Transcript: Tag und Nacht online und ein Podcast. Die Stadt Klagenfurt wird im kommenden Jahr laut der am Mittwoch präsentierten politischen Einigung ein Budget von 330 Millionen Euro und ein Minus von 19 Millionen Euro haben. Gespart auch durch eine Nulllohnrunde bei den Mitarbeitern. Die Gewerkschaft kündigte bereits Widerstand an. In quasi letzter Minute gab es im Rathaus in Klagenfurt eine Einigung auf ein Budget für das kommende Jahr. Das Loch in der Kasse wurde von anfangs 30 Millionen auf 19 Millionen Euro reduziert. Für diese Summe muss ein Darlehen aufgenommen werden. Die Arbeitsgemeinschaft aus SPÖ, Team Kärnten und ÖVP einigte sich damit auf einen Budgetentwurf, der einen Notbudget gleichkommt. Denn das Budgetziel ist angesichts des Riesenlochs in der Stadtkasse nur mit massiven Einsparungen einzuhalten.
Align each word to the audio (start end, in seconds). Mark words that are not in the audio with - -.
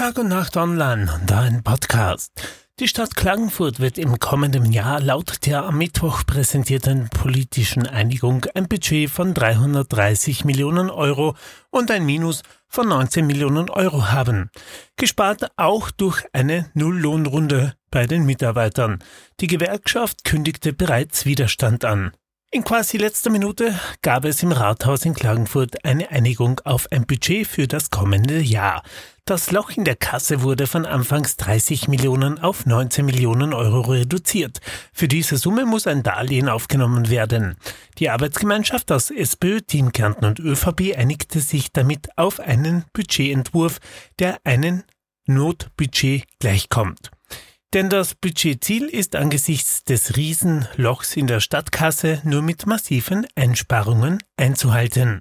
Tag 0.00 0.16
und 0.16 0.28
Nacht 0.28 0.56
online 0.56 1.12
und 1.12 1.30
ein 1.30 1.62
Podcast. 1.62 2.32
Die 2.78 2.88
Stadt 2.88 3.16
Klagenfurt 3.16 3.80
wird 3.80 3.98
im 3.98 4.18
kommenden 4.18 4.72
Jahr 4.72 4.98
laut 4.98 5.44
der 5.44 5.64
am 5.64 5.76
Mittwoch 5.76 6.24
präsentierten 6.24 7.10
politischen 7.10 7.86
Einigung 7.86 8.46
ein 8.54 8.66
Budget 8.66 9.10
von 9.10 9.34
330 9.34 10.46
Millionen 10.46 10.88
Euro 10.88 11.36
und 11.68 11.90
ein 11.90 12.06
Minus 12.06 12.40
von 12.66 12.88
19 12.88 13.26
Millionen 13.26 13.68
Euro 13.68 14.10
haben. 14.10 14.48
Gespart 14.96 15.50
auch 15.58 15.90
durch 15.90 16.24
eine 16.32 16.70
Nulllohnrunde 16.72 17.74
bei 17.90 18.06
den 18.06 18.24
Mitarbeitern. 18.24 19.00
Die 19.40 19.48
Gewerkschaft 19.48 20.24
kündigte 20.24 20.72
bereits 20.72 21.26
Widerstand 21.26 21.84
an. 21.84 22.12
In 22.52 22.64
quasi 22.64 22.96
letzter 22.96 23.30
Minute 23.30 23.78
gab 24.02 24.24
es 24.24 24.42
im 24.42 24.50
Rathaus 24.50 25.04
in 25.04 25.14
Klagenfurt 25.14 25.84
eine 25.84 26.10
Einigung 26.10 26.60
auf 26.64 26.90
ein 26.90 27.06
Budget 27.06 27.46
für 27.46 27.68
das 27.68 27.90
kommende 27.90 28.40
Jahr. 28.40 28.82
Das 29.24 29.52
Loch 29.52 29.70
in 29.70 29.84
der 29.84 29.94
Kasse 29.94 30.42
wurde 30.42 30.66
von 30.66 30.84
anfangs 30.84 31.36
30 31.36 31.86
Millionen 31.86 32.40
auf 32.40 32.66
19 32.66 33.06
Millionen 33.06 33.54
Euro 33.54 33.82
reduziert. 33.82 34.58
Für 34.92 35.06
diese 35.06 35.36
Summe 35.36 35.64
muss 35.64 35.86
ein 35.86 36.02
Darlehen 36.02 36.48
aufgenommen 36.48 37.08
werden. 37.08 37.54
Die 37.98 38.10
Arbeitsgemeinschaft 38.10 38.90
aus 38.90 39.12
SPÖ, 39.12 39.60
Team 39.60 39.92
Kärnten 39.92 40.24
und 40.24 40.40
ÖVP 40.40 40.96
einigte 40.96 41.38
sich 41.38 41.70
damit 41.70 42.08
auf 42.18 42.40
einen 42.40 42.84
Budgetentwurf, 42.92 43.78
der 44.18 44.40
einen 44.42 44.82
Notbudget 45.26 46.24
gleichkommt. 46.40 47.12
Denn 47.72 47.88
das 47.88 48.16
Budgetziel 48.16 48.86
ist 48.86 49.14
angesichts 49.14 49.84
des 49.84 50.16
Riesenlochs 50.16 51.16
in 51.16 51.28
der 51.28 51.38
Stadtkasse 51.38 52.20
nur 52.24 52.42
mit 52.42 52.66
massiven 52.66 53.26
Einsparungen 53.36 54.18
einzuhalten. 54.36 55.18